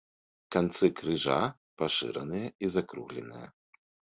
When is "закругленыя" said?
2.77-3.47